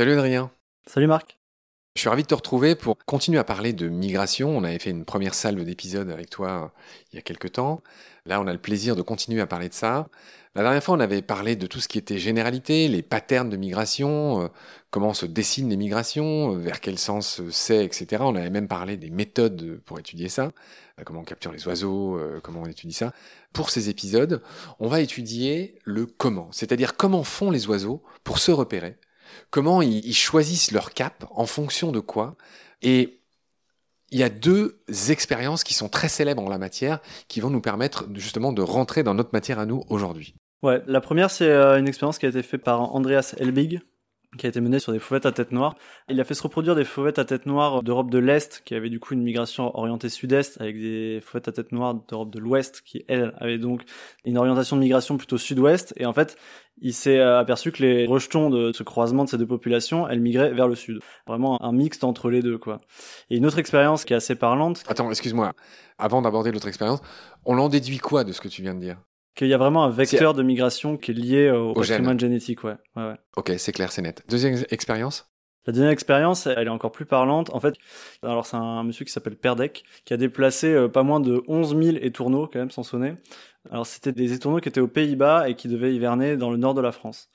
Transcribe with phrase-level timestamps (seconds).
[0.00, 0.50] Salut Adrien.
[0.86, 1.38] Salut Marc.
[1.94, 4.48] Je suis ravi de te retrouver pour continuer à parler de migration.
[4.48, 6.80] On avait fait une première salve d'épisodes avec toi euh,
[7.12, 7.82] il y a quelques temps.
[8.24, 10.08] Là, on a le plaisir de continuer à parler de ça.
[10.54, 13.58] La dernière fois, on avait parlé de tout ce qui était généralité, les patterns de
[13.58, 14.48] migration, euh,
[14.90, 18.22] comment se dessinent les migrations, euh, vers quel sens c'est, etc.
[18.24, 20.50] On avait même parlé des méthodes pour étudier ça,
[21.04, 23.12] comment on capture les oiseaux, comment on étudie ça.
[23.52, 24.42] Pour ces épisodes,
[24.78, 28.96] on va étudier le comment, c'est-à-dire comment font les oiseaux pour se repérer
[29.50, 32.36] comment ils, choisissent leur cap, en fonction de quoi?
[32.82, 33.20] Et
[34.10, 37.60] il y a deux expériences qui sont très célèbres en la matière, qui vont nous
[37.60, 40.34] permettre justement de rentrer dans notre matière à nous aujourd'hui.
[40.62, 43.80] Ouais, la première, c'est euh, une expérience qui a été faite par Andreas Elbig,
[44.38, 45.74] qui a été mené sur des fauvettes à tête noire.
[46.08, 48.88] Il a fait se reproduire des fauvettes à tête noire d'Europe de l'Est, qui avait
[48.88, 52.82] du coup une migration orientée sud-est, avec des fauvettes à tête noire d'Europe de l'Ouest,
[52.84, 53.82] qui elles avaient donc
[54.24, 55.92] une orientation de migration plutôt sud-ouest.
[55.96, 56.36] Et en fait,
[56.80, 60.20] il s'est euh, aperçu que les rejetons de ce croisement de ces deux populations, elles
[60.20, 61.00] migraient vers le sud.
[61.26, 62.80] Vraiment un mixte entre les deux, quoi.
[63.30, 64.84] Et une autre expérience qui est assez parlante.
[64.86, 65.52] Attends, excuse-moi.
[65.98, 67.00] Avant d'aborder l'autre expérience,
[67.44, 68.96] on en déduit quoi de ce que tu viens de dire?
[69.34, 72.76] Qu'il y a vraiment un vecteur de migration qui est lié au, patrimoine génétique, ouais.
[72.96, 73.16] ouais, ouais.
[73.36, 74.24] Ok, c'est clair, c'est net.
[74.28, 75.30] Deuxième expérience?
[75.66, 77.50] La deuxième expérience, elle est encore plus parlante.
[77.54, 77.74] En fait,
[78.22, 81.76] alors c'est un monsieur qui s'appelle Perdec, qui a déplacé euh, pas moins de 11
[81.76, 83.14] 000 étourneaux, quand même, sans sonner.
[83.68, 86.72] Alors c'était des étourneaux qui étaient aux Pays-Bas et qui devaient hiverner dans le nord
[86.72, 87.28] de la France.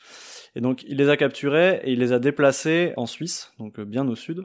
[0.56, 3.86] Et donc il les a capturés et il les a déplacés en Suisse, donc euh,
[3.86, 4.44] bien au sud.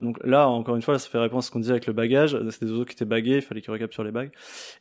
[0.00, 2.36] Donc là, encore une fois, ça fait réponse à ce qu'on disait avec le bagage.
[2.50, 4.32] C'était des oiseaux qui étaient bagués, il fallait qu'ils recapturent les bagues.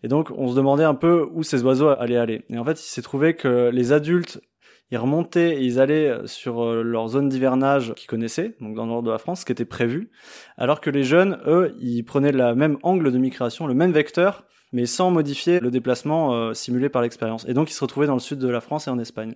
[0.02, 2.44] Et donc on se demandait un peu où ces oiseaux allaient aller.
[2.50, 4.42] Et en fait, il s'est trouvé que les adultes
[4.90, 8.90] ils remontaient et ils allaient sur euh, leur zone d'hivernage qu'ils connaissaient, donc dans le
[8.90, 10.12] nord de la France, ce qui était prévu,
[10.58, 14.46] alors que les jeunes, eux, ils prenaient le même angle de migration, le même vecteur,
[14.72, 17.46] mais sans modifier le déplacement euh, simulé par l'expérience.
[17.48, 19.36] Et donc ils se retrouvaient dans le sud de la France et en Espagne.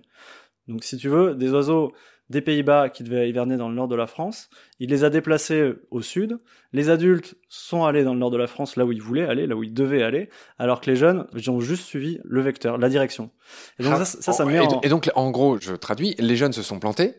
[0.68, 1.92] Donc si tu veux, des oiseaux
[2.28, 4.48] des Pays-Bas qui devaient hiverner dans le nord de la France.
[4.80, 6.38] Il les a déplacés au sud.
[6.72, 9.46] Les adultes sont allés dans le nord de la France, là où ils voulaient aller,
[9.46, 12.88] là où ils devaient aller, alors que les jeunes ont juste suivi le vecteur, la
[12.88, 13.30] direction.
[13.78, 14.80] Et donc ah, ça, ça, met en...
[14.80, 17.14] et donc en gros, je traduis, les jeunes se sont plantés.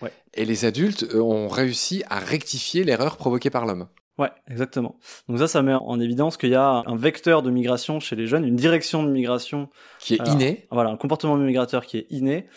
[0.00, 0.12] Ouais.
[0.34, 3.88] Et les adultes ont réussi à rectifier l'erreur provoquée par l'homme.
[4.18, 4.98] Ouais, exactement.
[5.28, 8.26] Donc ça, ça met en évidence qu'il y a un vecteur de migration chez les
[8.26, 9.70] jeunes, une direction de migration
[10.00, 10.66] qui est inné.
[10.72, 12.48] Voilà, un comportement migrateur qui est inné,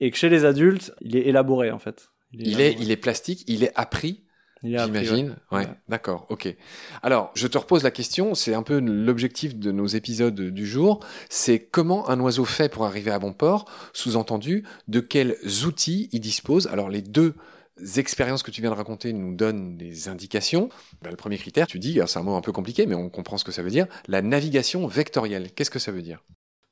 [0.00, 2.10] et que chez les adultes, il est élaboré en fait.
[2.32, 4.24] Il est, il est, plastique, il est appris.
[4.62, 5.36] J'imagine.
[5.52, 6.54] Ouais, d'accord, ok.
[7.02, 11.00] Alors, je te repose la question, c'est un peu l'objectif de nos épisodes du jour,
[11.28, 16.20] c'est comment un oiseau fait pour arriver à bon port, sous-entendu, de quels outils il
[16.20, 16.66] dispose.
[16.68, 17.34] Alors, les deux
[17.96, 20.68] expériences que tu viens de raconter nous donnent des indications.
[21.02, 23.38] Ben, le premier critère, tu dis, c'est un mot un peu compliqué, mais on comprend
[23.38, 25.52] ce que ça veut dire, la navigation vectorielle.
[25.52, 26.22] Qu'est-ce que ça veut dire?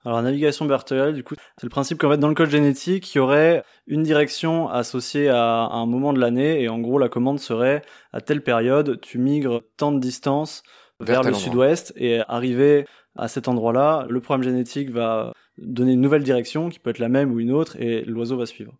[0.04, 3.18] Alors navigation vectorielle, du coup, c'est le principe qu'en fait dans le code génétique, il
[3.18, 7.38] y aurait une direction associée à un moment de l'année et en gros la commande
[7.38, 10.64] serait à telle période, tu migres tant de distance
[10.98, 12.84] vers, le sud-ouest et arrivé
[13.16, 17.08] à cet endroit-là, le programme génétique va donner une nouvelle direction qui peut être la
[17.08, 18.72] même ou une autre et l'oiseau va suivre.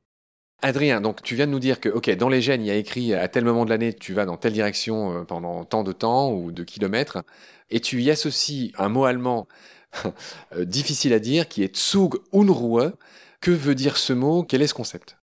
[0.63, 2.77] Adrien, donc tu viens de nous dire que, ok, dans les gènes, il y a
[2.77, 5.93] écrit à tel moment de l'année, tu vas dans telle direction euh, pendant tant de
[5.93, 7.23] temps ou de kilomètres,
[7.71, 9.47] et tu y associes un mot allemand
[10.55, 12.93] Euh, difficile à dire, qui est Zug Unruhe.
[13.41, 14.45] Que veut dire ce mot?
[14.45, 15.19] Quel est ce concept?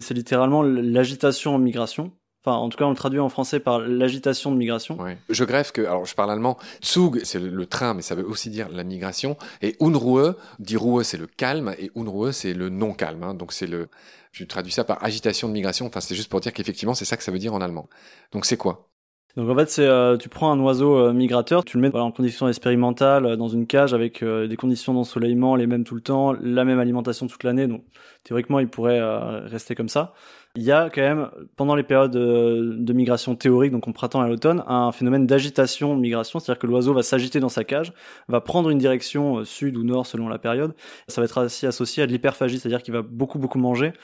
[0.00, 2.12] C'est littéralement l'agitation en migration.
[2.44, 4.98] Enfin, en tout cas, on le traduit en français par l'agitation de migration.
[5.28, 8.50] Je greffe que, alors je parle allemand, Zug, c'est le, train, mais ça veut aussi
[8.50, 9.36] dire la migration.
[9.60, 13.22] Et Unruhe, dit Ruhe, c'est le calme, et Unruhe, c'est le non-calme.
[13.22, 13.34] Hein.
[13.34, 13.88] Donc c'est le,
[14.32, 15.86] je traduis ça par agitation de migration.
[15.86, 17.88] Enfin, c'est juste pour dire qu'effectivement, c'est ça que ça veut dire en allemand.
[18.32, 18.88] Donc c'est quoi?
[19.36, 22.12] Donc en fait, c'est euh, tu prends un oiseau euh, migrateur, tu le mets en
[22.12, 26.34] conditions expérimentales euh, dans une cage avec des conditions d'ensoleillement les mêmes tout le temps,
[26.38, 27.66] la même alimentation toute l'année.
[27.66, 27.84] Donc
[28.24, 29.00] théoriquement, il pourrait
[29.46, 30.12] rester comme ça.
[30.54, 34.26] Il y a quand même pendant les périodes de migration théorique, donc en printemps et
[34.26, 37.94] à l'automne, un phénomène d'agitation de migration, c'est-à-dire que l'oiseau va s'agiter dans sa cage,
[38.28, 40.74] va prendre une direction sud ou nord selon la période.
[41.08, 43.94] Ça va être aussi associé à de l'hyperphagie, c'est-à-dire qu'il va beaucoup beaucoup manger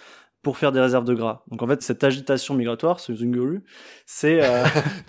[0.42, 1.42] pour faire des réserves de gras.
[1.50, 3.64] Donc en fait, cette agitation migratoire, ce Zunguru,
[4.06, 4.64] c'est euh,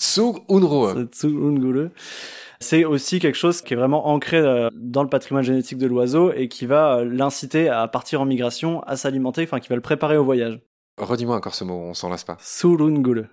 [2.59, 6.33] c'est aussi quelque chose qui est vraiment ancré euh, dans le patrimoine génétique de l'oiseau
[6.33, 9.81] et qui va euh, l'inciter à partir en migration, à s'alimenter, enfin qui va le
[9.81, 10.59] préparer au voyage.
[10.99, 12.37] Redis-moi encore ce mot, on s'en lasse pas.
[12.41, 13.25] Surungulu.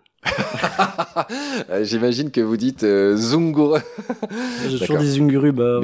[1.83, 3.81] J'imagine que vous dites euh, Zunguru.
[4.69, 5.81] J'ai toujours dit Zunguru, bah,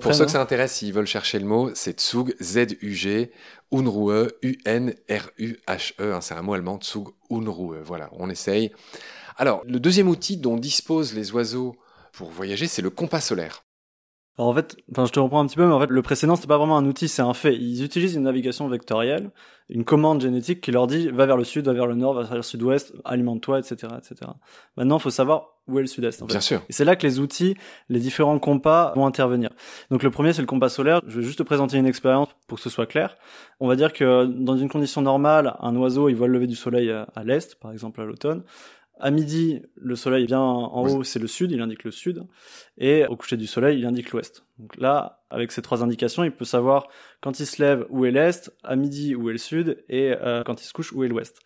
[0.00, 0.42] Pour ceux que ça hein.
[0.42, 3.32] intéresse, s'ils veulent chercher le mot, c'est Tsug, Z-U-G,
[3.72, 6.12] Unruhe, U-N-R-U-H-E.
[6.12, 7.80] Hein, c'est un mot allemand, Tsug, Unruhe.
[7.84, 8.72] Voilà, on essaye.
[9.36, 11.76] Alors, le deuxième outil dont disposent les oiseaux
[12.12, 13.64] pour voyager, c'est le compas solaire.
[14.38, 16.36] Alors en fait, enfin je te reprends un petit peu, mais en fait le précédent
[16.36, 17.54] c'est pas vraiment un outil, c'est un fait.
[17.54, 19.30] Ils utilisent une navigation vectorielle,
[19.68, 22.22] une commande génétique qui leur dit va vers le sud, va vers le nord, va
[22.22, 24.30] vers le sud-ouest, alimente-toi, etc., etc.
[24.78, 26.24] Maintenant, il faut savoir où est le sud-est.
[26.24, 26.62] Bien sûr.
[26.70, 27.56] Et c'est là que les outils,
[27.90, 29.50] les différents compas vont intervenir.
[29.90, 31.02] Donc le premier c'est le compas solaire.
[31.06, 33.16] Je vais juste te présenter une expérience pour que ce soit clair.
[33.60, 36.56] On va dire que dans une condition normale, un oiseau il voit le lever du
[36.56, 38.44] soleil à l'est, par exemple à l'automne.
[39.04, 42.22] À midi, le soleil vient en haut, c'est le sud, il indique le sud.
[42.78, 44.46] Et au coucher du soleil, il indique l'ouest.
[44.60, 46.86] Donc là, avec ces trois indications, il peut savoir
[47.20, 50.44] quand il se lève où est l'est, à midi où est le sud, et euh,
[50.44, 51.40] quand il se couche où est l'ouest.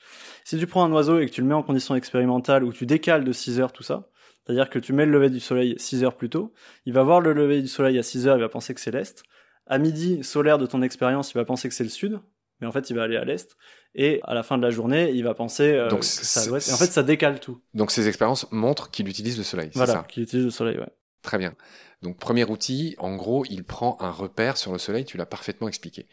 [0.44, 2.85] Si tu prends un oiseau et que tu le mets en condition expérimentale, où tu
[2.85, 4.11] décales de 6 heures tout ça,
[4.44, 6.52] c'est-à-dire que tu mets le lever du soleil 6 heures plus tôt,
[6.85, 8.91] il va voir le lever du soleil à 6 heures, il va penser que c'est
[8.91, 9.23] l'est.
[9.67, 12.20] À midi, solaire de ton expérience, il va penser que c'est le sud,
[12.61, 13.56] mais en fait, il va aller à l'est.
[13.94, 16.69] Et à la fin de la journée, il va penser euh, Donc, à l'ouest.
[16.69, 17.61] Et en fait, ça décale tout.
[17.75, 19.70] Donc, ces expériences montrent qu'il utilise le soleil.
[19.75, 20.88] Voilà, qu'il utilise le soleil, ouais.
[21.23, 21.55] Très bien.
[22.03, 25.67] Donc, premier outil, en gros, il prend un repère sur le soleil, tu l'as parfaitement
[25.67, 26.06] expliqué.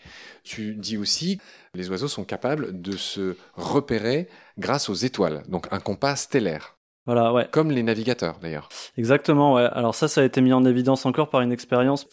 [0.44, 1.40] Tu dis aussi,
[1.74, 6.78] les oiseaux sont capables de se repérer grâce aux étoiles, donc un compas stellaire.
[7.06, 7.50] Voilà, ouais.
[7.52, 8.70] Comme les navigateurs, d'ailleurs.
[8.98, 9.68] Exactement, ouais.
[9.74, 12.08] Alors ça, ça a été mis en évidence encore par une expérience.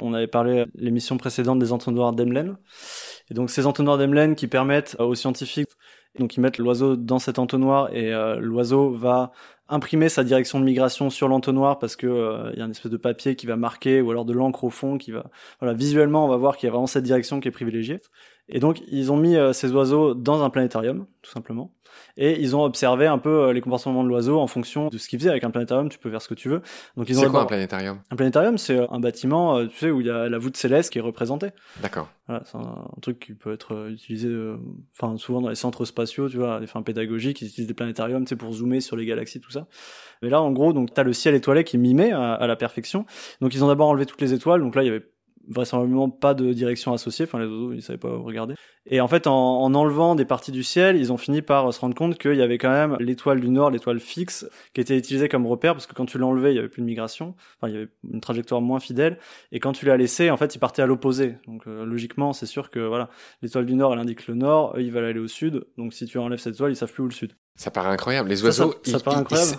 [0.00, 2.56] On avait parlé l'émission précédente des entonnoirs d'Emlen.
[3.30, 5.70] Et donc ces entonnoirs d'Emlen qui permettent aux scientifiques,
[6.18, 9.32] donc ils mettent l'oiseau dans cet entonnoir et euh, l'oiseau va
[9.68, 12.92] imprimer sa direction de migration sur l'entonnoir parce que euh, il y a une espèce
[12.92, 16.26] de papier qui va marquer ou alors de l'encre au fond qui va voilà visuellement
[16.26, 18.00] on va voir qu'il y a vraiment cette direction qui est privilégiée
[18.48, 21.72] et donc ils ont mis euh, ces oiseaux dans un planétarium tout simplement
[22.16, 25.08] et ils ont observé un peu euh, les comportements de l'oiseau en fonction de ce
[25.08, 26.62] qu'ils faisaient avec un planétarium tu peux faire ce que tu veux
[26.96, 28.00] donc ils ont c'est quoi un planétarium?
[28.10, 30.98] Un planétarium c'est un bâtiment tu sais où il y a la voûte céleste qui
[30.98, 31.50] est représentée
[31.80, 34.28] d'accord voilà c'est un, truc qui peut être utilisé
[34.96, 37.74] enfin souvent dans les centres spatiaux tu vois à des fins pédagogiques ils utilisent des
[37.74, 39.66] planétariums tu sais pour zoomer sur les galaxies tout ça.
[40.22, 43.04] Mais là, en gros, donc t'as le ciel étoilé qui est mimé à, la perfection.
[43.40, 44.60] Donc ils ont d'abord enlevé toutes les étoiles.
[44.60, 45.04] Donc là, il y avait
[45.48, 47.24] vraisemblablement pas de direction associée.
[47.24, 48.54] Enfin, les oiseaux, ils savaient pas regarder.
[48.86, 51.80] Et en fait, en, en, enlevant des parties du ciel, ils ont fini par se
[51.80, 55.30] rendre compte qu'il y avait quand même l'étoile du Nord, l'étoile fixe, qui était utilisée
[55.30, 57.34] comme repère, parce que quand tu l'enlevais, il y avait plus de migration.
[57.58, 59.18] Enfin, il y avait une trajectoire moins fidèle.
[59.52, 61.36] Et quand tu l'as laissé, en fait, il partait à l'opposé.
[61.46, 63.08] Donc, euh, logiquement, c'est sûr que voilà,
[63.40, 65.64] l'étoile du Nord, elle indique le Nord, eux, ils veulent aller au Sud.
[65.78, 67.32] Donc, si tu enlèves cette étoile, ils savent plus où le Sud.
[67.56, 68.28] Ça paraît incroyable.
[68.28, 68.74] Les oiseaux,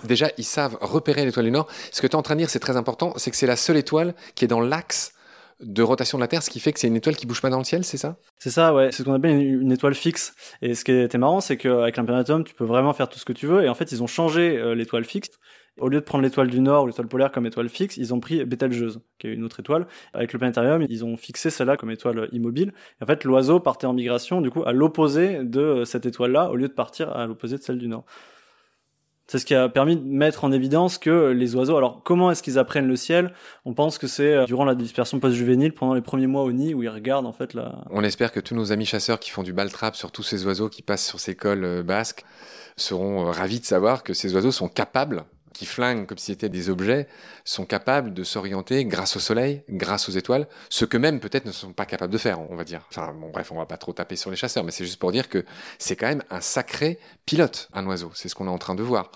[0.04, 1.66] déjà, ils savent repérer l'étoile du Nord.
[1.90, 3.56] Ce que tu es en train de dire, c'est très important, c'est que c'est la
[3.56, 5.15] seule étoile qui est dans l'axe
[5.60, 7.50] de rotation de la Terre, ce qui fait que c'est une étoile qui bouge pas
[7.50, 8.16] dans le ciel, c'est ça?
[8.38, 8.92] C'est ça, ouais.
[8.92, 10.34] C'est ce qu'on appelle une, étoile fixe.
[10.62, 13.32] Et ce qui était marrant, c'est qu'avec l'impératum, tu peux vraiment faire tout ce que
[13.32, 13.64] tu veux.
[13.64, 15.30] Et en fait, ils ont changé euh, l'étoile fixe.
[15.78, 18.20] Au lieu de prendre l'étoile du Nord ou l'étoile polaire comme étoile fixe, ils ont
[18.20, 19.86] pris Bételgeuse, qui est une autre étoile.
[20.14, 22.72] Avec le planétarium, ils ont fixé celle-là comme étoile immobile.
[23.00, 26.50] Et en fait, l'oiseau partait en migration, du coup, à l'opposé de euh, cette étoile-là,
[26.50, 28.04] au lieu de partir à l'opposé de celle du Nord.
[29.28, 32.44] C'est ce qui a permis de mettre en évidence que les oiseaux, alors comment est-ce
[32.44, 33.32] qu'ils apprennent le ciel?
[33.64, 36.74] On pense que c'est euh, durant la dispersion post-juvénile, pendant les premiers mois au nid,
[36.74, 37.84] où ils regardent en fait la...
[37.90, 40.68] On espère que tous nos amis chasseurs qui font du baltrap sur tous ces oiseaux
[40.68, 42.24] qui passent sur ces cols euh, basques
[42.76, 45.24] seront euh, ravis de savoir que ces oiseaux sont capables
[45.56, 47.08] qui flinguent comme si c'était des objets
[47.44, 51.52] sont capables de s'orienter grâce au soleil, grâce aux étoiles, ce que même peut-être ne
[51.52, 52.86] sont pas capables de faire, on va dire.
[52.90, 55.12] Enfin bon bref, on va pas trop taper sur les chasseurs, mais c'est juste pour
[55.12, 55.44] dire que
[55.78, 58.10] c'est quand même un sacré pilote, un oiseau.
[58.14, 59.10] C'est ce qu'on est en train de voir.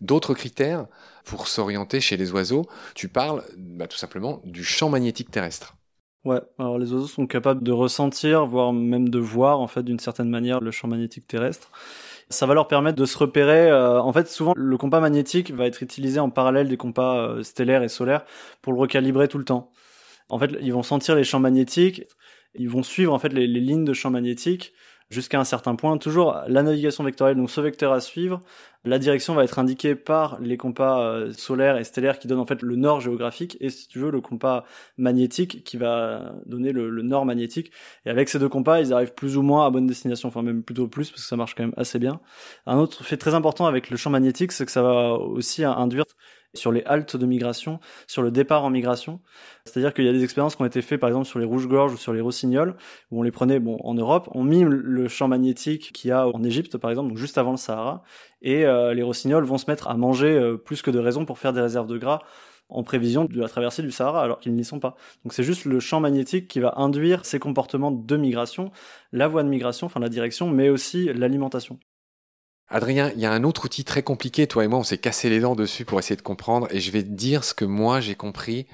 [0.00, 0.86] D'autres critères
[1.24, 5.74] pour s'orienter chez les oiseaux, tu parles bah, tout simplement du champ magnétique terrestre.
[6.24, 10.00] Ouais, alors les oiseaux sont capables de ressentir, voire même de voir en fait d'une
[10.00, 11.70] certaine manière le champ magnétique terrestre.
[12.30, 13.70] Ça va leur permettre de se repérer.
[13.70, 17.42] Euh, en fait, souvent, le compas magnétique va être utilisé en parallèle des compas euh,
[17.42, 18.24] stellaires et solaires
[18.60, 19.72] pour le recalibrer tout le temps.
[20.28, 22.04] En fait, ils vont sentir les champs magnétiques,
[22.54, 24.74] ils vont suivre en fait les, les lignes de champs magnétiques
[25.10, 25.96] jusqu'à un certain point.
[25.98, 28.40] Toujours la navigation vectorielle, donc ce vecteur à suivre,
[28.84, 32.46] la direction va être indiquée par les compas euh, solaires et stellaires qui donnent en
[32.46, 34.64] fait le nord géographique et si tu veux le compas
[34.96, 37.72] magnétique qui va donner le, nord magnétique.
[38.06, 40.62] Et avec ces deux compas, ils arrivent plus ou moins à bonne destination, enfin même
[40.62, 42.20] plutôt plus parce que ça marche quand même assez bien.
[42.66, 46.04] Un autre fait très important avec le champ magnétique, c'est que ça va aussi induire
[46.54, 49.20] sur les haltes de migration, sur le départ en migration.
[49.64, 51.92] C'est-à-dire qu'il y a des expériences qui ont été faites par exemple sur les rouges-gorges
[51.92, 52.76] ou sur les rossignols,
[53.10, 56.26] où on les prenait bon en Europe, on mime le champ magnétique qu'il y a
[56.26, 58.02] en Égypte par exemple, donc juste avant le Sahara,
[58.42, 61.38] et euh, les rossignols vont se mettre à manger euh, plus que de raison pour
[61.38, 62.20] faire des réserves de gras
[62.68, 64.96] en prévision de la traversée du Sahara alors qu'ils n'y sont pas.
[65.24, 68.70] Donc c'est juste le champ magnétique qui va induire ces comportements de migration,
[69.12, 71.78] la voie de migration, enfin la direction, mais aussi l'alimentation.
[72.70, 75.30] Adrien, il y a un autre outil très compliqué, toi et moi, on s'est cassé
[75.30, 78.00] les dents dessus pour essayer de comprendre, et je vais te dire ce que moi
[78.00, 78.66] j'ai compris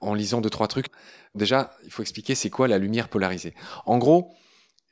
[0.00, 0.86] en lisant deux, trois trucs.
[1.34, 3.54] Déjà, il faut expliquer c'est quoi la lumière polarisée.
[3.86, 4.32] En gros,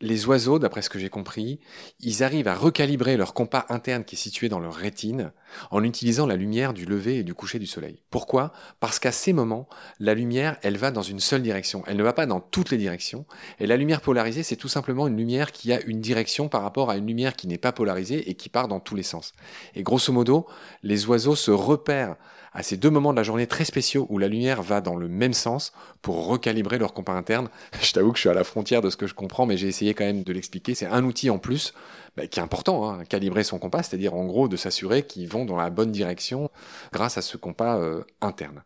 [0.00, 1.58] les oiseaux, d'après ce que j'ai compris,
[2.00, 5.32] ils arrivent à recalibrer leur compas interne qui est situé dans leur rétine
[5.70, 8.00] en utilisant la lumière du lever et du coucher du soleil.
[8.10, 8.52] Pourquoi?
[8.78, 11.82] Parce qu'à ces moments, la lumière, elle va dans une seule direction.
[11.86, 13.26] Elle ne va pas dans toutes les directions.
[13.58, 16.90] Et la lumière polarisée, c'est tout simplement une lumière qui a une direction par rapport
[16.90, 19.32] à une lumière qui n'est pas polarisée et qui part dans tous les sens.
[19.74, 20.46] Et grosso modo,
[20.84, 22.16] les oiseaux se repèrent
[22.58, 25.06] à ces deux moments de la journée très spéciaux où la lumière va dans le
[25.06, 25.72] même sens
[26.02, 27.48] pour recalibrer leur compas interne.
[27.80, 29.68] Je t'avoue que je suis à la frontière de ce que je comprends, mais j'ai
[29.68, 30.74] essayé quand même de l'expliquer.
[30.74, 31.72] C'est un outil en plus
[32.16, 35.44] bah, qui est important, hein, calibrer son compas, c'est-à-dire en gros de s'assurer qu'ils vont
[35.44, 36.50] dans la bonne direction
[36.92, 38.64] grâce à ce compas euh, interne.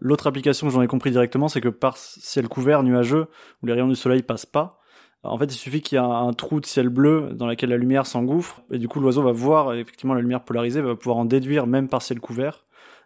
[0.00, 3.26] L'autre application que j'en ai compris directement, c'est que par ciel couvert, nuageux,
[3.62, 4.78] où les rayons du soleil passent pas,
[5.24, 7.76] en fait, il suffit qu'il y ait un, trou de ciel bleu dans lequel la
[7.76, 11.24] lumière s'engouffre, et du coup, l'oiseau va voir effectivement la lumière polarisée, va pouvoir en
[11.24, 12.64] déduire même par ciel couvert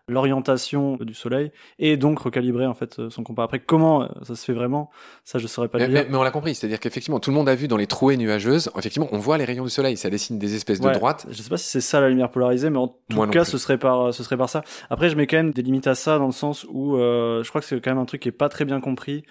[0.09, 3.45] l'orientation du soleil et donc recalibrer en fait son compas.
[3.45, 4.91] Après, comment ça se fait vraiment,
[5.25, 6.07] ça je saurais pas mais, dire.
[6.11, 8.71] Mais, on l'a compris, c'est-à-dire qu'effectivement, tout le monde a vu dans les trouées nuageuses,
[8.77, 11.27] effectivement, on voit les rayons du soleil, ça dessine des espèces de droites.
[11.31, 13.79] Je sais pas si c'est ça la lumière polarisée, mais en tout cas, ce serait
[13.79, 14.63] par, ce serait par ça.
[14.91, 17.49] Après, je mets quand même des limites à ça dans le sens où euh, je
[17.49, 19.25] crois que c'est quand même un truc qui est pas très bien compris.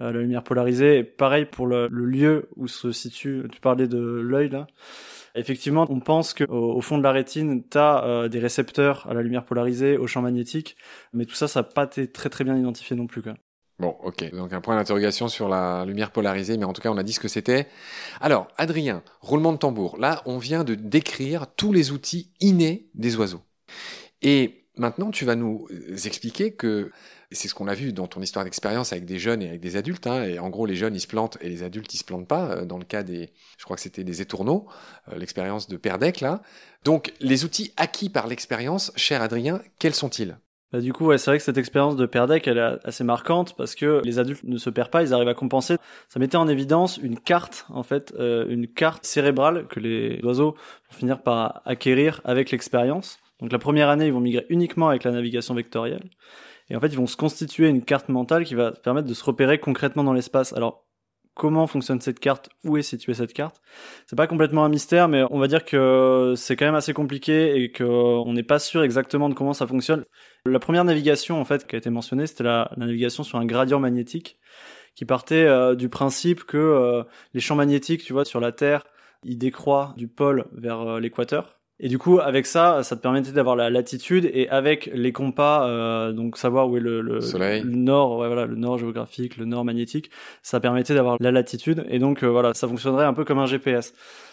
[0.00, 3.42] Euh, la lumière polarisée, et pareil pour le, le lieu où se situe.
[3.50, 4.68] Tu parlais de l'œil là.
[5.34, 9.14] Effectivement, on pense qu'au au fond de la rétine, tu as euh, des récepteurs à
[9.14, 10.76] la lumière polarisée, au champ magnétique,
[11.12, 13.22] mais tout ça, ça n'a pas été très très bien identifié non plus.
[13.78, 14.32] Bon, ok.
[14.32, 17.12] Donc un point d'interrogation sur la lumière polarisée, mais en tout cas, on a dit
[17.12, 17.68] ce que c'était.
[18.20, 19.98] Alors, Adrien, roulement de tambour.
[19.98, 23.42] Là, on vient de décrire tous les outils innés des oiseaux.
[24.22, 25.68] Et maintenant, tu vas nous
[26.04, 26.90] expliquer que
[27.32, 29.76] c'est ce qu'on a vu dans ton histoire d'expérience avec des jeunes et avec des
[29.76, 30.06] adultes.
[30.06, 32.28] Hein, et en gros, les jeunes, ils se plantent et les adultes, ils se plantent
[32.28, 32.50] pas.
[32.50, 34.66] Euh, dans le cas des, je crois que c'était des étourneaux,
[35.12, 36.42] euh, l'expérience de Perdec, là.
[36.84, 40.38] Donc, les outils acquis par l'expérience, cher Adrien, quels sont-ils?
[40.72, 43.56] Bah, du coup, ouais, c'est vrai que cette expérience de Perdec, elle est assez marquante
[43.56, 45.76] parce que les adultes ne se perdent pas, ils arrivent à compenser.
[46.08, 50.52] Ça mettait en évidence une carte, en fait, euh, une carte cérébrale que les oiseaux
[50.90, 53.18] vont finir par acquérir avec l'expérience.
[53.40, 56.04] Donc la première année, ils vont migrer uniquement avec la navigation vectorielle.
[56.70, 59.24] Et en fait, ils vont se constituer une carte mentale qui va permettre de se
[59.24, 60.52] repérer concrètement dans l'espace.
[60.52, 60.86] Alors,
[61.34, 62.50] comment fonctionne cette carte?
[62.64, 63.62] Où est située cette carte?
[64.06, 67.62] C'est pas complètement un mystère, mais on va dire que c'est quand même assez compliqué
[67.62, 70.04] et qu'on n'est pas sûr exactement de comment ça fonctionne.
[70.44, 73.80] La première navigation, en fait, qui a été mentionnée, c'était la, navigation sur un gradient
[73.80, 74.38] magnétique
[74.94, 78.84] qui partait euh, du principe que euh, les champs magnétiques, tu vois, sur la Terre,
[79.22, 81.57] ils décroîent du pôle vers euh, l'équateur.
[81.80, 85.68] Et du coup, avec ça, ça te permettait d'avoir la latitude et avec les compas,
[85.68, 87.62] euh, donc savoir où est le, le, Soleil.
[87.62, 90.10] le nord, ouais, voilà, le nord géographique, le nord magnétique,
[90.42, 93.46] ça permettait d'avoir la latitude et donc euh, voilà, ça fonctionnerait un peu comme un
[93.46, 93.92] GPS.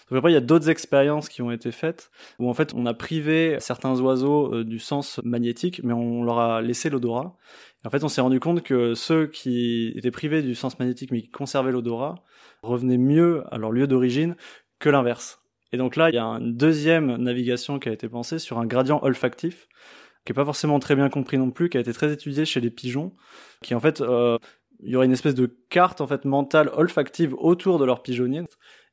[0.09, 2.09] Donc après, il y a d'autres expériences qui ont été faites
[2.39, 6.39] où en fait, on a privé certains oiseaux euh, du sens magnétique, mais on leur
[6.39, 7.37] a laissé l'odorat.
[7.85, 11.21] En fait, on s'est rendu compte que ceux qui étaient privés du sens magnétique mais
[11.21, 12.15] qui conservaient l'odorat
[12.63, 14.35] revenaient mieux à leur lieu d'origine
[14.79, 15.44] que l'inverse.
[15.71, 18.65] Et donc là, il y a une deuxième navigation qui a été pensée sur un
[18.65, 19.67] gradient olfactif,
[20.25, 22.59] qui est pas forcément très bien compris non plus, qui a été très étudié chez
[22.59, 23.13] les pigeons,
[23.61, 24.37] qui en fait, euh,
[24.83, 28.43] il y aurait une espèce de carte en fait mentale olfactive autour de leur pigeonnier.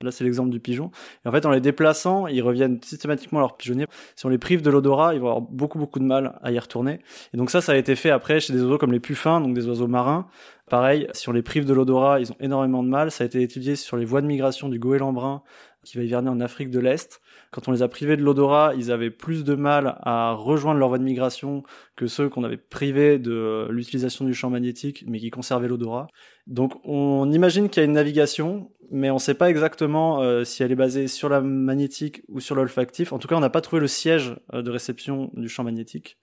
[0.01, 0.91] Là, c'est l'exemple du pigeon.
[1.25, 3.87] Et en fait, en les déplaçant, ils reviennent systématiquement à leur pigeonnier.
[4.17, 6.59] Si on les prive de l'odorat, ils vont avoir beaucoup, beaucoup de mal à y
[6.59, 7.01] retourner.
[7.33, 9.55] Et donc ça, ça a été fait après chez des oiseaux comme les puffins, donc
[9.55, 10.29] des oiseaux marins.
[10.69, 13.11] Pareil, si on les prive de l'odorat, ils ont énormément de mal.
[13.11, 15.43] Ça a été étudié sur les voies de migration du goéland brun
[15.85, 17.21] qui va hiverner en Afrique de l'Est.
[17.51, 20.89] Quand on les a privés de l'odorat, ils avaient plus de mal à rejoindre leur
[20.89, 21.63] voie de migration
[21.97, 26.07] que ceux qu'on avait privés de l'utilisation du champ magnétique, mais qui conservaient l'odorat.
[26.47, 30.45] Donc on imagine qu'il y a une navigation, mais on ne sait pas exactement euh,
[30.45, 33.13] si elle est basée sur la magnétique ou sur l'olfactif.
[33.13, 36.19] En tout cas, on n'a pas trouvé le siège euh, de réception du champ magnétique.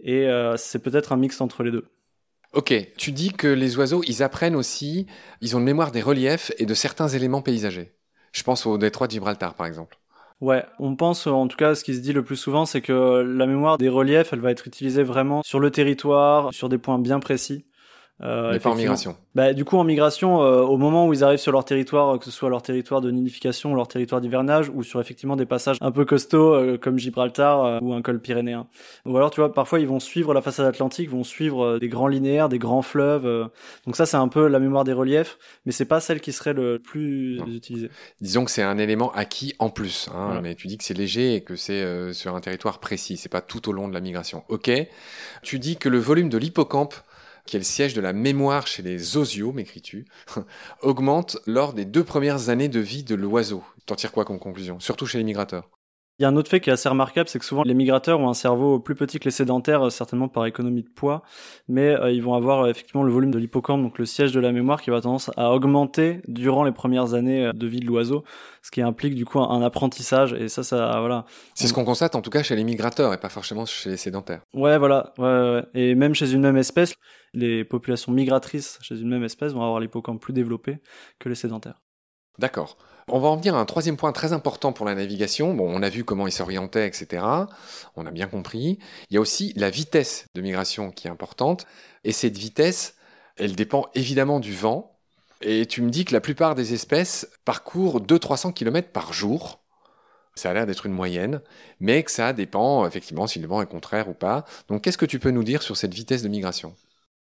[0.00, 1.86] Et euh, c'est peut-être un mix entre les deux.
[2.52, 5.06] Ok, tu dis que les oiseaux, ils apprennent aussi,
[5.40, 7.94] ils ont une mémoire des reliefs et de certains éléments paysagers.
[8.32, 9.96] Je pense au détroit de Gibraltar, par exemple.
[10.40, 13.22] Ouais, on pense en tout cas ce qui se dit le plus souvent, c'est que
[13.22, 16.98] la mémoire des reliefs, elle va être utilisée vraiment sur le territoire, sur des points
[16.98, 17.64] bien précis.
[18.24, 19.16] Euh, pas en migration.
[19.34, 22.24] Bah, du coup, en migration, euh, au moment où ils arrivent sur leur territoire, que
[22.26, 25.78] ce soit leur territoire de nidification ou leur territoire d'hivernage, ou sur effectivement des passages
[25.80, 28.68] un peu costauds euh, comme Gibraltar euh, ou un col pyrénéen.
[29.06, 32.08] Ou alors, tu vois, parfois ils vont suivre la façade atlantique, vont suivre des grands
[32.08, 33.50] linéaires, des grands fleuves.
[33.86, 36.52] donc ça, c'est un peu la mémoire des reliefs, mais c'est pas celle qui serait
[36.52, 37.90] le plus utilisée.
[38.20, 41.34] Disons que c'est un élément acquis en plus, hein, mais tu dis que c'est léger
[41.34, 44.44] et que c'est sur un territoire précis, c'est pas tout au long de la migration.
[44.48, 44.70] Ok.
[45.42, 46.94] Tu dis que le volume de l'hippocampe
[47.46, 50.04] qui est le siège de la mémoire chez les osios, m'écris-tu,
[50.82, 53.64] augmente lors des deux premières années de vie de l'oiseau.
[53.86, 54.80] T'en tires quoi comme conclusion?
[54.80, 55.68] Surtout chez les migrateurs
[56.18, 58.20] Il y a un autre fait qui est assez remarquable, c'est que souvent les migrateurs
[58.20, 61.22] ont un cerveau plus petit que les sédentaires, euh, certainement par économie de poids,
[61.68, 64.38] mais euh, ils vont avoir euh, effectivement le volume de l'hippocampe, donc le siège de
[64.38, 68.24] la mémoire, qui va tendance à augmenter durant les premières années de vie de l'oiseau,
[68.62, 70.32] ce qui implique du coup un, apprentissage.
[70.34, 71.24] Et ça, ça, voilà.
[71.54, 73.96] C'est ce qu'on constate en tout cas chez les migrateurs et pas forcément chez les
[73.96, 74.42] sédentaires.
[74.54, 75.14] Ouais, voilà.
[75.18, 75.64] Ouais, ouais.
[75.74, 76.94] Et même chez une même espèce,
[77.34, 80.78] les populations migratrices chez une même espèce vont avoir l'hippocampe plus développé
[81.18, 81.81] que les sédentaires.
[82.38, 82.76] D'accord.
[83.08, 85.54] On va en venir à un troisième point très important pour la navigation.
[85.54, 87.24] Bon, on a vu comment il s'orientait, etc.
[87.96, 88.78] On a bien compris.
[89.10, 91.66] Il y a aussi la vitesse de migration qui est importante.
[92.04, 92.94] Et cette vitesse,
[93.36, 94.96] elle dépend évidemment du vent.
[95.40, 99.60] Et tu me dis que la plupart des espèces parcourent 200-300 km par jour.
[100.34, 101.42] Ça a l'air d'être une moyenne,
[101.80, 104.44] mais que ça dépend effectivement si le vent est contraire ou pas.
[104.68, 106.74] Donc qu'est-ce que tu peux nous dire sur cette vitesse de migration?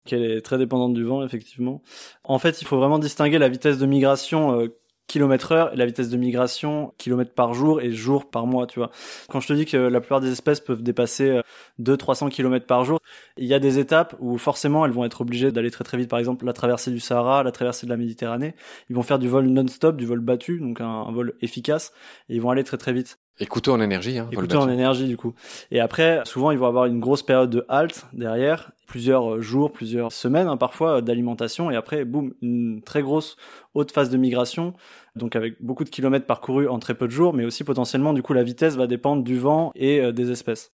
[0.06, 1.82] Qu'elle est très dépendante du vent, effectivement.
[2.24, 4.79] En fait, il faut vraiment distinguer la vitesse de migration euh,
[5.10, 8.80] kilomètre heure et la vitesse de migration kilomètres par jour et jour par mois, tu
[8.80, 8.92] vois.
[9.28, 11.42] Quand je te dis que la plupart des espèces peuvent dépasser
[11.82, 13.00] 200-300 euh, km par jour,
[13.38, 16.10] il y a des étapes où forcément elles vont être obligées d'aller très très vite.
[16.10, 18.56] Par exemple, la traversée du Sahara, la traversée de la Méditerranée,
[18.90, 21.92] ils vont faire du vol non-stop, du vol battu, donc un vol efficace,
[22.30, 23.20] et ils vont aller très très vite.
[23.40, 24.18] Et en énergie.
[24.18, 25.34] Hein, et en énergie du coup.
[25.72, 29.72] Et après, souvent, ils vont avoir une grosse période de halte derrière, plusieurs euh, jours,
[29.72, 33.38] plusieurs semaines hein, parfois euh, d'alimentation, et après, boum, une très grosse
[33.74, 34.74] haute phase de migration,
[35.16, 38.22] donc avec beaucoup de kilomètres parcourus en très peu de jours, mais aussi potentiellement, du
[38.22, 40.74] coup, la vitesse va dépendre du vent et euh, des espèces.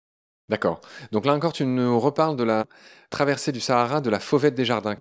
[0.48, 0.80] D'accord.
[1.12, 2.66] Donc là encore, tu nous reparles de la
[3.10, 4.96] traversée du Sahara, de la fauvette des jardins.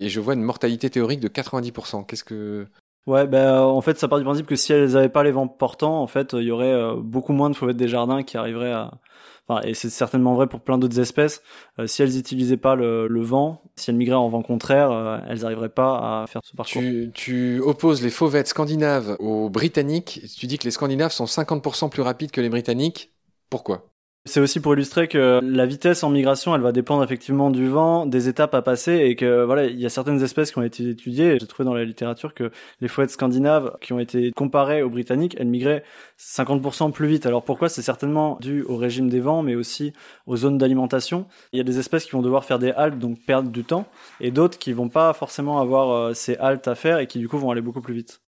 [0.00, 2.04] Et je vois une mortalité théorique de 90%.
[2.06, 2.66] Qu'est-ce que
[3.06, 5.46] Ouais, ben en fait, ça part du principe que si elles n'avaient pas les vents
[5.46, 8.72] portants, en fait, il y aurait euh, beaucoup moins de fauvettes des jardins qui arriveraient
[8.72, 8.90] à.
[9.48, 11.40] Enfin, et c'est certainement vrai pour plein d'autres espèces.
[11.78, 15.42] Euh, si elles n'utilisaient pas le, le, vent, si elles migraient en vent contraire, elles
[15.42, 16.82] n'arriveraient pas à faire ce parcours.
[16.82, 20.22] Tu, tu opposes les fauvettes scandinaves aux britanniques.
[20.36, 23.12] Tu dis que les scandinaves sont 50% plus rapides que les britanniques.
[23.48, 23.86] Pourquoi?
[24.26, 28.06] C'est aussi pour illustrer que la vitesse en migration, elle va dépendre effectivement du vent,
[28.06, 30.90] des étapes à passer, et que voilà, il y a certaines espèces qui ont été
[30.90, 31.38] étudiées.
[31.40, 35.36] J'ai trouvé dans la littérature que les fouettes scandinaves qui ont été comparées aux britanniques,
[35.38, 35.84] elles migraient
[36.18, 37.26] 50% plus vite.
[37.26, 37.68] Alors pourquoi?
[37.68, 39.92] C'est certainement dû au régime des vents, mais aussi
[40.26, 41.26] aux zones d'alimentation.
[41.52, 43.86] Il y a des espèces qui vont devoir faire des haltes, donc perdre du temps,
[44.20, 47.28] et d'autres qui vont pas forcément avoir euh, ces haltes à faire et qui du
[47.28, 48.25] coup vont aller beaucoup plus vite.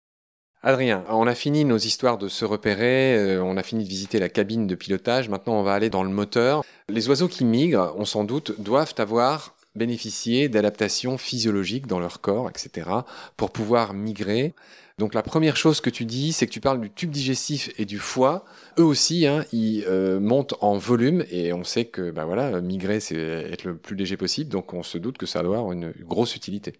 [0.67, 4.19] Adrien, on a fini nos histoires de se repérer, euh, on a fini de visiter
[4.19, 6.61] la cabine de pilotage, maintenant on va aller dans le moteur.
[6.89, 12.49] Les oiseaux qui migrent, on s'en doute, doivent avoir bénéficié d'adaptations physiologiques dans leur corps,
[12.49, 12.89] etc.,
[13.37, 14.55] pour pouvoir migrer.
[14.97, 17.85] Donc la première chose que tu dis, c'est que tu parles du tube digestif et
[17.85, 18.43] du foie.
[18.77, 22.99] Eux aussi, hein, ils euh, montent en volume et on sait que bah voilà, migrer,
[22.99, 25.93] c'est être le plus léger possible, donc on se doute que ça doit avoir une
[26.03, 26.73] grosse utilité.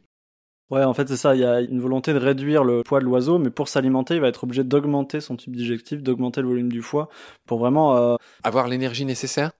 [0.69, 1.34] Ouais, en fait, c'est ça.
[1.36, 4.21] Il y a une volonté de réduire le poids de l'oiseau, mais pour s'alimenter, il
[4.21, 7.08] va être obligé d'augmenter son tube digestif, d'augmenter le volume du foie
[7.45, 9.51] pour vraiment euh, avoir l'énergie nécessaire?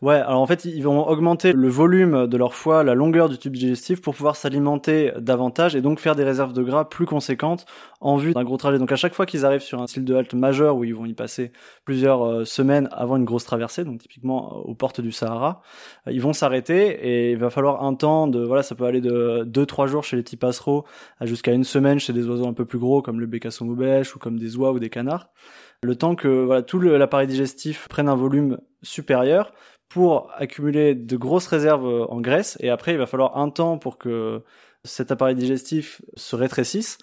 [0.00, 3.38] Ouais, alors en fait, ils vont augmenter le volume de leur foie, la longueur du
[3.38, 7.64] tube digestif pour pouvoir s'alimenter davantage et donc faire des réserves de gras plus conséquentes
[8.02, 8.78] en vue d'un gros trajet.
[8.78, 11.06] Donc à chaque fois qu'ils arrivent sur un style de halte majeur où ils vont
[11.06, 11.52] y passer
[11.84, 15.62] plusieurs euh, semaines avant une grosse traversée, donc typiquement euh, aux portes du Sahara,
[16.06, 19.00] euh, ils vont s'arrêter et il va falloir un temps de voilà, ça peut aller
[19.00, 20.84] de 2-3 jours chez les petits passereaux
[21.22, 24.18] jusqu'à une semaine chez des oiseaux un peu plus gros comme le bécasson moubèche ou
[24.18, 25.28] comme des oies ou des canards.
[25.82, 29.52] Le temps que voilà, tout l'appareil digestif prenne un volume supérieur
[29.88, 32.56] pour accumuler de grosses réserves en graisse.
[32.60, 34.42] Et après il va falloir un temps pour que
[34.84, 36.98] cet appareil digestif se rétrécisse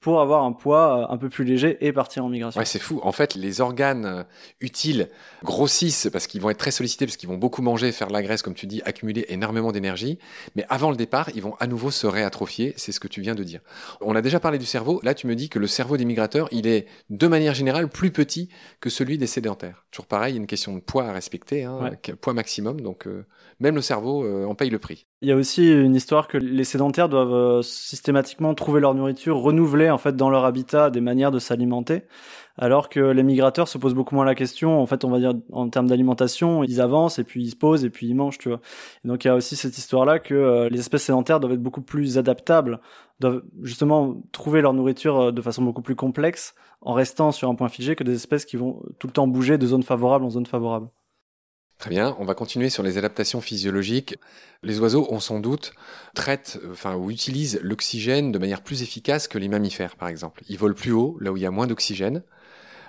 [0.00, 2.58] pour avoir un poids euh, un peu plus léger et partir en migration.
[2.58, 3.00] Ouais, c'est fou.
[3.02, 4.22] En fait, les organes euh,
[4.60, 5.10] utiles
[5.44, 8.22] grossissent parce qu'ils vont être très sollicités, parce qu'ils vont beaucoup manger, faire de la
[8.22, 10.18] graisse, comme tu dis, accumuler énormément d'énergie.
[10.56, 12.72] Mais avant le départ, ils vont à nouveau se réatrophier.
[12.78, 13.60] C'est ce que tu viens de dire.
[14.00, 15.00] On a déjà parlé du cerveau.
[15.02, 18.10] Là, tu me dis que le cerveau des migrateurs, il est de manière générale plus
[18.10, 18.48] petit
[18.80, 19.84] que celui des sédentaires.
[19.90, 21.90] Toujours pareil, il y a une question de poids à respecter, hein,
[22.22, 22.80] poids maximum.
[22.80, 23.26] Donc, euh,
[23.58, 25.06] même le cerveau en paye le prix.
[25.22, 29.36] Il y a aussi une histoire que les sédentaires doivent euh, systématiquement trouver leur nourriture,
[29.36, 32.04] renouveler en fait dans leur habitat des manières de s'alimenter,
[32.56, 34.80] alors que les migrateurs se posent beaucoup moins la question.
[34.80, 37.84] En fait, on va dire en termes d'alimentation, ils avancent et puis ils se posent
[37.84, 38.60] et puis ils mangent, tu vois.
[39.04, 41.62] Et donc il y a aussi cette histoire-là que euh, les espèces sédentaires doivent être
[41.62, 42.80] beaucoup plus adaptables,
[43.20, 47.54] doivent justement trouver leur nourriture euh, de façon beaucoup plus complexe en restant sur un
[47.54, 50.30] point figé que des espèces qui vont tout le temps bouger de zone favorable en
[50.30, 50.88] zone favorable.
[51.80, 54.16] Très bien, on va continuer sur les adaptations physiologiques.
[54.62, 55.72] Les oiseaux, on sans doute,
[56.14, 60.42] traitent enfin, ou utilisent l'oxygène de manière plus efficace que les mammifères, par exemple.
[60.50, 62.22] Ils volent plus haut, là où il y a moins d'oxygène.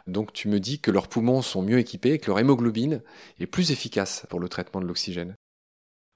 [0.07, 3.01] Donc tu me dis que leurs poumons sont mieux équipés et que leur hémoglobine
[3.39, 5.37] est plus efficace pour le traitement de l'oxygène.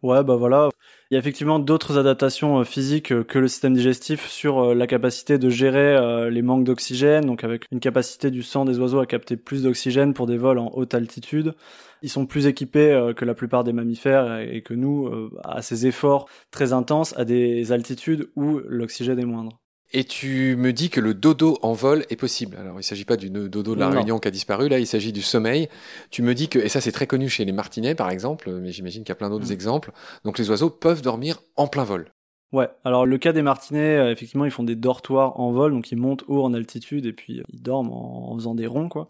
[0.06, 0.70] Ouais, bah voilà.
[1.10, 4.76] Il y a effectivement d'autres adaptations euh, physiques euh, que le système digestif sur euh,
[4.76, 9.00] la capacité de gérer les manques d'oxygène, donc avec une capacité du sang des oiseaux
[9.00, 11.56] à capter plus d'oxygène pour des vols en haute altitude.
[12.04, 15.10] Ils sont plus équipés que la plupart des mammifères et que nous,
[15.44, 19.60] à ces efforts très intenses, à des altitudes où l'oxygène est moindre.
[19.94, 22.58] Et tu me dis que le dodo en vol est possible.
[22.58, 24.88] Alors, il ne s'agit pas du dodo de la Réunion qui a disparu, là, il
[24.88, 25.70] s'agit du sommeil.
[26.10, 28.72] Tu me dis que, et ça c'est très connu chez les martinets par exemple, mais
[28.72, 29.54] j'imagine qu'il y a plein d'autres mm.
[29.54, 29.92] exemples,
[30.24, 32.12] donc les oiseaux peuvent dormir en plein vol.
[32.52, 35.92] Ouais, alors le cas des martinets, euh, effectivement, ils font des dortoirs en vol, donc
[35.92, 39.08] ils montent haut en altitude et puis euh, ils dorment en, faisant des ronds, quoi.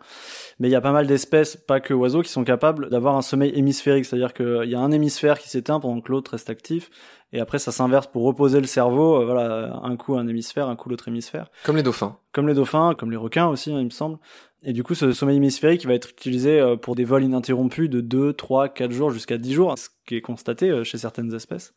[0.59, 3.21] Mais il y a pas mal d'espèces, pas que oiseaux, qui sont capables d'avoir un
[3.21, 6.89] sommeil hémisphérique, c'est-à-dire qu'il y a un hémisphère qui s'éteint pendant que l'autre reste actif,
[7.33, 10.75] et après ça s'inverse pour reposer le cerveau, euh, voilà, un coup un hémisphère, un
[10.75, 11.51] coup l'autre hémisphère.
[11.65, 12.17] Comme les dauphins.
[12.31, 14.17] Comme les dauphins, comme les requins aussi, hein, il me semble.
[14.65, 18.33] Et du coup, ce sommeil hémisphérique va être utilisé pour des vols ininterrompus de 2,
[18.33, 21.73] 3, 4 jours jusqu'à 10 jours, ce qui est constaté chez certaines espèces.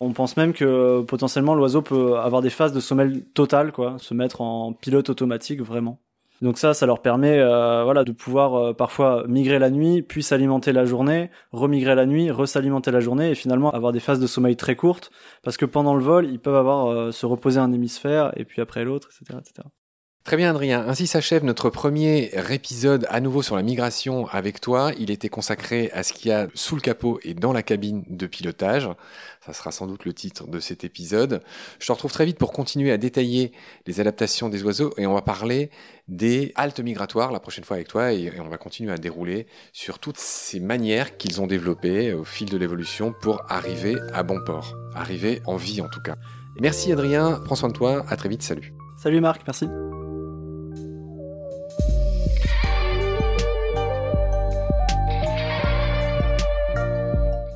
[0.00, 4.14] On pense même que potentiellement l'oiseau peut avoir des phases de sommeil total, quoi, se
[4.14, 6.00] mettre en pilote automatique vraiment.
[6.42, 10.24] Donc ça, ça leur permet, euh, voilà, de pouvoir euh, parfois migrer la nuit, puis
[10.24, 14.26] s'alimenter la journée, remigrer la nuit, resalimenter la journée, et finalement avoir des phases de
[14.26, 15.12] sommeil très courtes,
[15.44, 18.60] parce que pendant le vol, ils peuvent avoir euh, se reposer un hémisphère et puis
[18.60, 19.68] après l'autre, etc., etc.
[20.24, 24.92] Très bien Adrien, ainsi s'achève notre premier épisode à nouveau sur la migration avec toi.
[24.96, 28.04] Il était consacré à ce qu'il y a sous le capot et dans la cabine
[28.08, 28.88] de pilotage.
[29.44, 31.42] Ça sera sans doute le titre de cet épisode.
[31.80, 33.50] Je te retrouve très vite pour continuer à détailler
[33.88, 35.70] les adaptations des oiseaux et on va parler
[36.06, 39.98] des haltes migratoires la prochaine fois avec toi et on va continuer à dérouler sur
[39.98, 44.76] toutes ces manières qu'ils ont développées au fil de l'évolution pour arriver à bon port,
[44.94, 46.14] arriver en vie en tout cas.
[46.60, 48.72] Merci Adrien, prends soin de toi, à très vite, salut.
[48.96, 49.66] Salut Marc, merci.